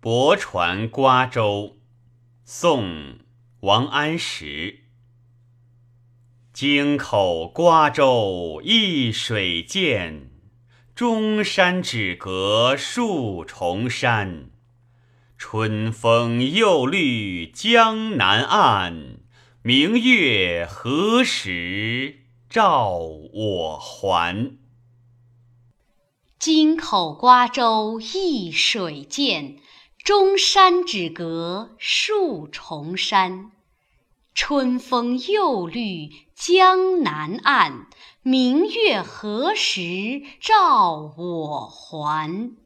[0.00, 1.76] 泊船瓜洲，
[2.44, 2.84] 宋·
[3.62, 4.84] 王安石。
[6.52, 10.30] 京口瓜洲一水间，
[10.94, 14.50] 中山只隔数重山。
[15.36, 19.16] 春风又绿江南岸，
[19.62, 22.90] 明月何时照
[23.32, 24.56] 我还？
[26.38, 29.56] 京口瓜洲一水间，
[30.08, 33.52] 钟山只隔数重山。
[34.34, 37.88] 春风又绿江南岸，
[38.22, 42.56] 明月何时照我还？